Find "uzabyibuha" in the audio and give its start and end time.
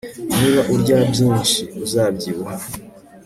1.83-2.55